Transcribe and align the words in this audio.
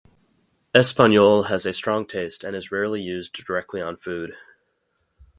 Espagnole 0.73 1.43
has 1.43 1.67
a 1.67 1.73
strong 1.75 2.07
taste 2.07 2.43
and 2.43 2.55
is 2.55 2.71
rarely 2.71 2.99
used 3.03 3.33
directly 3.45 3.79
on 3.83 3.95
food. 3.95 4.35